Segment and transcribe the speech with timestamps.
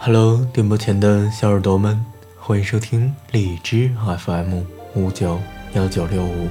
[0.00, 2.06] Hello，电波前的小耳朵们，
[2.38, 3.92] 欢迎收听荔枝
[4.24, 4.62] FM
[4.94, 5.40] 五九
[5.74, 6.48] 幺九六五，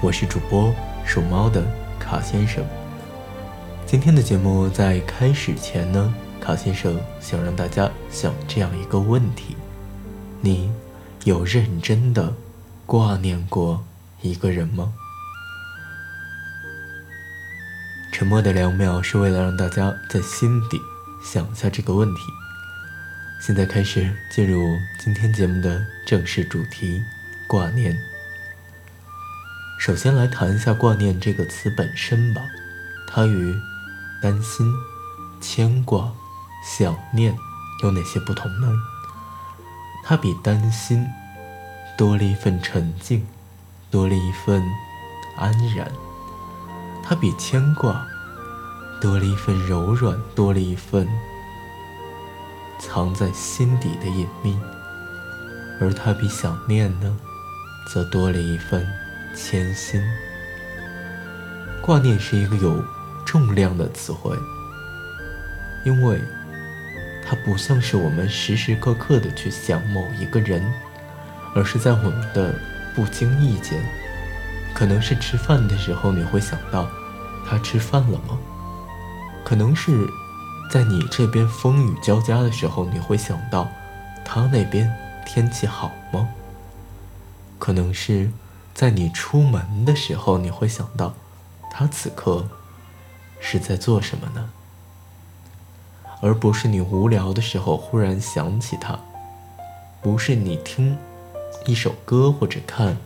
[0.00, 0.74] 我是主播
[1.04, 1.62] 属猫的
[2.00, 2.64] 卡先生。
[3.84, 9.54] 今天的节目在开始前呢，卡先生想让大家想这样一个问题：
[10.40, 10.72] 你
[11.24, 12.32] 有认真的
[12.86, 13.84] 挂念过
[14.22, 14.94] 一个人吗？
[18.14, 20.80] 沉默的两秒是为了让大家在心底
[21.22, 22.22] 想下这个问题。
[23.40, 27.00] 现在开始进入今天节目的正式主题——
[27.46, 27.96] 挂念。
[29.78, 32.42] 首先来谈一下“挂念”这个词本身吧，
[33.06, 33.54] 它与
[34.20, 34.66] 担心、
[35.40, 36.12] 牵挂、
[36.64, 37.34] 想念
[37.84, 38.72] 有哪些不同呢？
[40.04, 41.06] 它比担心
[41.96, 43.24] 多了一份沉静，
[43.88, 44.60] 多了一份
[45.36, 45.88] 安然。
[47.04, 48.04] 它比牵挂
[49.00, 51.08] 多了一份柔软，多了一份
[52.98, 54.58] 藏在心底的隐秘；
[55.80, 57.16] 而它比想念呢，
[57.88, 58.84] 则多了一份
[59.36, 60.02] 牵心。
[61.80, 62.84] 挂念是一个有
[63.24, 64.36] 重量的词汇，
[65.84, 66.20] 因为
[67.24, 70.60] 它不像是我们时时刻刻的去想某一个人，
[71.54, 72.52] 而是在我们的
[72.96, 73.80] 不经意间。
[74.74, 76.90] 可能是吃饭的时候，你会想到
[77.48, 78.36] 他吃饭了吗？
[79.44, 79.92] 可能是
[80.70, 83.68] 在你这边风雨交加的时候，你会想到
[84.24, 84.92] 他那边
[85.26, 86.28] 天气好吗？
[87.58, 88.30] 可能是
[88.74, 91.14] 在你出门的时候，你会想到
[91.70, 92.46] 他此刻
[93.40, 94.50] 是在做什么呢？
[96.20, 98.98] 而不是你无聊的时候忽然想起他，
[100.02, 100.98] 不是你听
[101.64, 102.96] 一首歌或者看。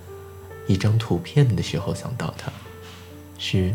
[0.69, 2.51] 一张图片的时候想到他，
[3.37, 3.75] 是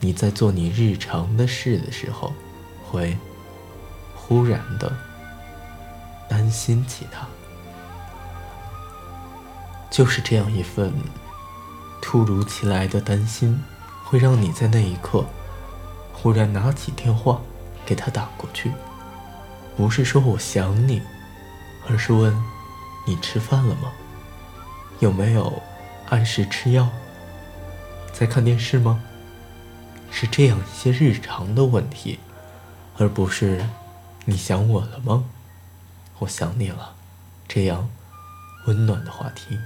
[0.00, 2.32] 你在做你日常的事的时候，
[2.92, 3.16] 会
[4.14, 4.92] 忽然的
[6.28, 7.26] 担心起他，
[9.90, 10.92] 就是这样一份
[12.02, 13.58] 突如其来的担心，
[14.04, 15.24] 会让你在那一刻
[16.12, 17.40] 忽然拿起电话
[17.86, 18.70] 给他打过去，
[19.74, 21.00] 不是说我想你，
[21.88, 22.36] 而是问
[23.06, 23.90] 你吃饭了吗？
[25.00, 25.62] 有没有？
[26.10, 26.90] 按时吃药，
[28.12, 29.02] 在看电视吗？
[30.10, 32.18] 是这样一些日常的问题，
[33.02, 33.66] 而不是
[34.26, 35.24] 你想我了吗？
[36.20, 36.94] 我想你了，
[37.48, 37.90] 这样
[38.66, 39.58] 温暖的话题。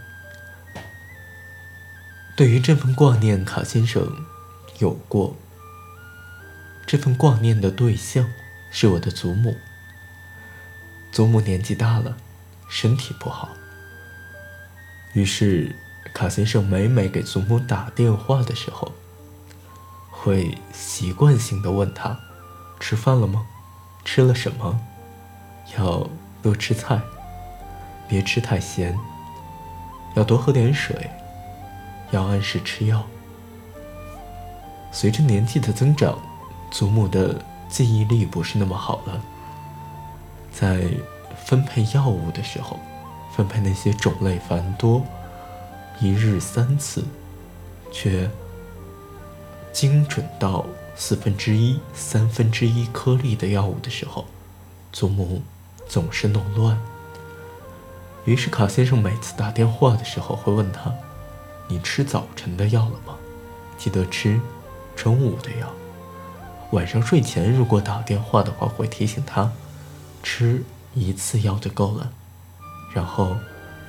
[2.35, 4.11] 对于这份挂念，卡先生
[4.79, 5.37] 有过。
[6.87, 8.27] 这份挂念的对象
[8.71, 9.59] 是我的祖母。
[11.13, 12.17] 祖母年纪大了，
[12.71, 13.51] 身体不好，
[15.13, 15.77] 于是。
[16.15, 18.93] 卡先生每每给祖母打电话的时候，
[20.11, 22.19] 会习惯性的问她
[22.79, 23.47] ：“吃饭了吗？
[24.05, 24.81] 吃了什么？
[25.77, 26.09] 要
[26.43, 27.01] 多吃菜，
[28.09, 28.97] 别吃太咸。
[30.15, 31.11] 要多喝点水，
[32.11, 33.05] 要按时吃药。”
[34.93, 36.19] 随着年纪的增长，
[36.71, 39.21] 祖母的记忆力不是那么好了，
[40.51, 40.85] 在
[41.45, 42.79] 分配药物的时候，
[43.35, 45.03] 分配那些种类繁多。
[46.01, 47.05] 一日三次，
[47.93, 48.31] 却
[49.73, 50.65] 精准到
[50.97, 54.27] 四分之一、三分之一颗粒的药物的时候，
[54.93, 55.43] 祖母
[55.87, 56.81] 总是弄乱。
[58.25, 60.93] 于是卡先生每次打电话的时候会问他
[61.69, 63.15] ：“你吃早晨的药了吗？
[63.79, 64.41] 记得吃
[64.97, 65.73] 中午的药。
[66.73, 69.53] 晚上睡前如果打电话的话，会提醒他
[70.23, 70.65] 吃
[70.95, 72.11] 一次药就够了，
[72.93, 73.37] 然后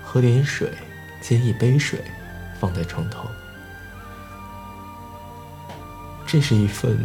[0.03, 0.72] 喝点水。”
[1.19, 2.00] 接一杯水，
[2.59, 3.28] 放在床头。
[6.28, 6.96] 这是一份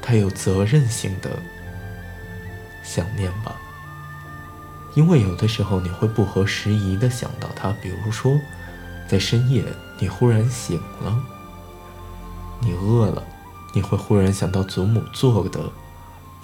[0.00, 1.30] 带有责任心的
[2.84, 3.56] 想念吧。
[4.94, 8.38] 因为有的时候你会不合时宜的想到他，比如说，
[9.08, 9.64] 在深夜
[9.98, 11.20] 你忽然醒了，
[12.60, 13.22] 你饿了，
[13.74, 15.72] 你会忽然想到祖母做的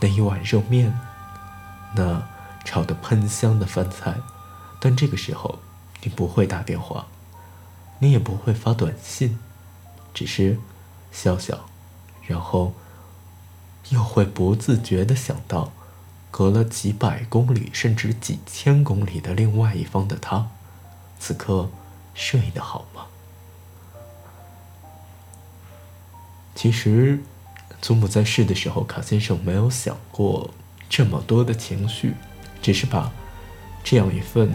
[0.01, 0.99] 那一碗肉面，
[1.95, 2.27] 那
[2.65, 4.17] 炒的喷香的饭菜，
[4.81, 5.61] 但这个时候。
[6.03, 7.07] 你不会打电话，
[7.99, 9.41] 你也不会发短信，
[10.15, 10.57] 只是
[11.11, 11.69] 笑笑，
[12.27, 12.75] 然后
[13.91, 15.73] 又会不自觉的想到，
[16.31, 20.49] 隔了几百公里甚至几千公里的另外一方的他，
[21.19, 21.71] 此刻
[22.15, 23.07] 睡得好吗？
[26.55, 27.21] 其实，
[27.81, 30.51] 祖母在世的时候，卡先生没有想过
[30.89, 32.15] 这么多的情绪，
[32.63, 33.13] 只是把
[33.85, 34.51] 这样一份。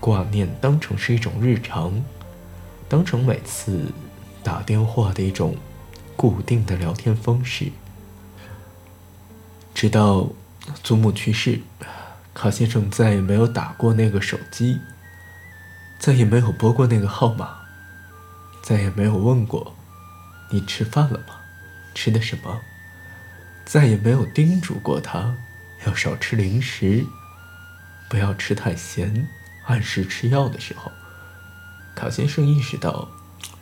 [0.00, 2.04] 挂念当成是一种日常，
[2.90, 3.90] 当成每次
[4.42, 5.56] 打电话的一种
[6.16, 7.72] 固定的聊天方式。
[9.74, 10.28] 直到
[10.82, 11.60] 祖母去世，
[12.32, 14.80] 卡先生再也没有打过那个手机，
[15.98, 17.58] 再也没有拨过那个号码，
[18.62, 19.74] 再也没有问过
[20.50, 21.36] 你吃饭了吗？
[21.94, 22.60] 吃的什么？
[23.64, 25.34] 再也没有叮嘱过他
[25.86, 27.04] 要少吃零食，
[28.08, 29.28] 不要吃太咸，
[29.66, 30.92] 按时吃药的时候，
[31.94, 33.08] 卡先生意识到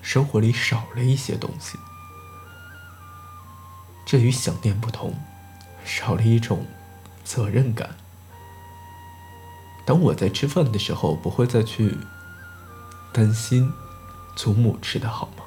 [0.02, 1.78] 生活里少了一些东西。
[4.12, 5.14] 这与想念不同，
[5.86, 6.66] 少了一种
[7.24, 7.96] 责任感。
[9.86, 11.96] 当我在吃饭的时候，不会再去
[13.10, 13.72] 担心
[14.36, 15.44] 祖母吃的好吗？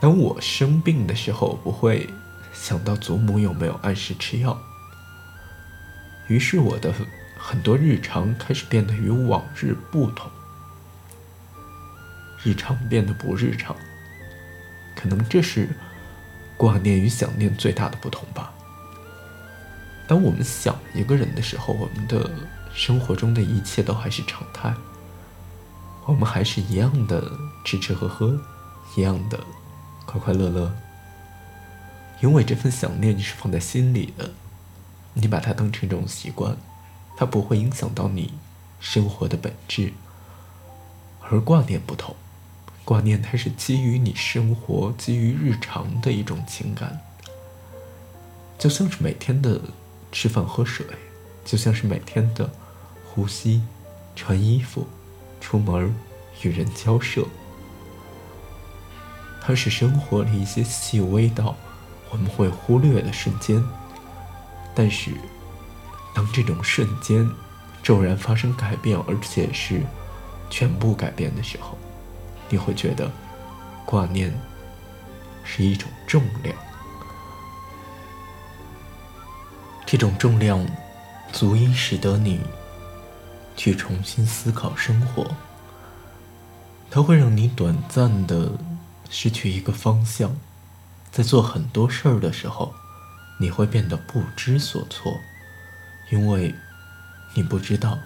[0.00, 2.10] 当我生病的时候，不会
[2.52, 4.60] 想到祖母有没有按时吃药。
[6.26, 6.92] 于是我的
[7.38, 10.28] 很多日常开始变得与往日不同，
[12.42, 13.76] 日常变得不日常。
[14.96, 15.68] 可能这是。
[16.56, 18.52] 挂念与想念最大的不同吧。
[20.08, 22.30] 当我们想一个人的时候，我们的
[22.72, 24.74] 生活中的一切都还是常态，
[26.06, 27.30] 我们还是一样的
[27.64, 28.38] 吃吃喝喝，
[28.96, 29.38] 一样的
[30.06, 30.72] 快快乐乐。
[32.22, 34.30] 因为这份想念你是放在心里的，
[35.14, 36.56] 你把它当成一种习惯，
[37.16, 38.32] 它不会影响到你
[38.80, 39.92] 生活的本质。
[41.28, 42.14] 而挂念不同。
[42.86, 47.00] 挂念，它是基于你生活、基于日常的一种情感，
[48.56, 49.60] 就像是每天的
[50.12, 50.86] 吃饭喝水，
[51.44, 52.48] 就像是每天的
[53.04, 53.60] 呼吸、
[54.14, 54.86] 穿衣服、
[55.40, 55.92] 出门、
[56.42, 57.26] 与人交涉。
[59.42, 61.56] 它是生活里一些细微到
[62.10, 63.60] 我们会忽略的瞬间，
[64.76, 65.10] 但是
[66.14, 67.28] 当这种瞬间
[67.82, 69.82] 骤然发生改变，而且是
[70.48, 71.76] 全部改变的时候。
[72.48, 73.10] 你会觉得
[73.84, 74.32] 挂念
[75.44, 76.56] 是一种重量，
[79.84, 80.66] 这种重量
[81.32, 82.40] 足以使得你
[83.56, 85.26] 去重新思考生活。
[86.90, 88.52] 它会让你短暂的
[89.10, 90.34] 失去一个方向，
[91.10, 92.72] 在做很多事儿的时候，
[93.40, 95.20] 你会变得不知所措，
[96.10, 96.54] 因为
[97.34, 97.98] 你不知道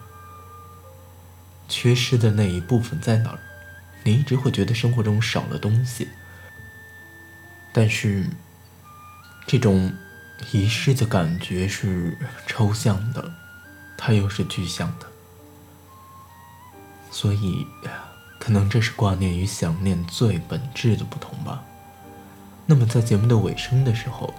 [1.69, 3.39] 缺失的那一部分在哪儿。
[4.02, 6.08] 你一直会觉得生活中少了东西，
[7.73, 8.26] 但是
[9.47, 9.93] 这种
[10.52, 12.17] 遗失的感觉是
[12.47, 13.31] 抽象的，
[13.99, 15.06] 它又是具象的，
[17.11, 17.67] 所以
[18.38, 21.62] 可能这是挂念与想念最本质的不同吧。
[22.64, 24.32] 那么在节目的尾声的时候，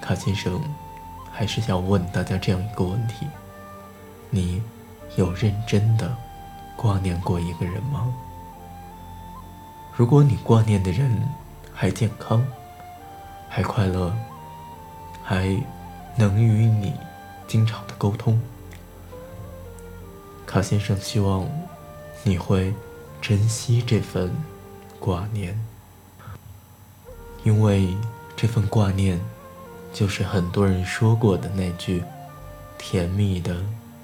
[0.00, 0.60] 卡先生
[1.30, 3.26] 还是想问大家这样一个问题：
[4.30, 4.60] 你
[5.16, 6.16] 有认真的
[6.76, 8.12] 挂念过一个人吗？
[9.96, 11.10] 如果你挂念的人
[11.72, 12.46] 还健康、
[13.48, 14.14] 还快乐、
[15.24, 15.58] 还
[16.16, 16.92] 能与你
[17.48, 18.38] 经常的沟通，
[20.46, 21.48] 卡先生希望
[22.24, 22.74] 你会
[23.22, 24.30] 珍惜这份
[25.00, 25.58] 挂念，
[27.42, 27.96] 因为
[28.36, 29.18] 这份挂念
[29.94, 32.04] 就是很多人说过的那句
[32.76, 33.56] 甜蜜的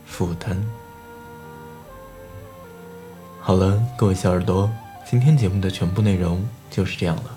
[0.07, 0.59] 负担。
[3.43, 4.71] 好了，各位小耳朵。
[5.05, 7.37] 今天节目的全部内容就是这样了，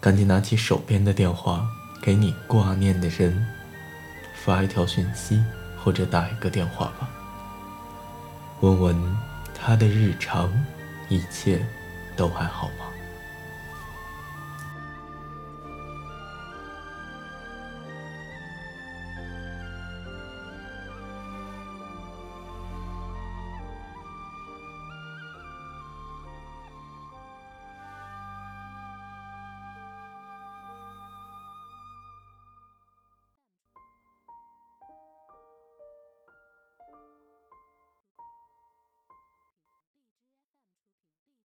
[0.00, 1.66] 赶紧拿起手边的电话，
[2.02, 3.46] 给你挂念的人
[4.44, 5.42] 发一条讯息
[5.82, 7.08] 或者打一个电话吧，
[8.60, 9.16] 问问
[9.54, 10.52] 他的日常，
[11.08, 11.64] 一切
[12.16, 12.84] 都还好吗？